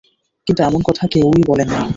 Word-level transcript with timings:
কিন্তু 0.47 0.61
এমন 0.63 0.81
কথা 0.85 1.03
কেউই 1.07 1.41
বলেননি। 1.47 1.81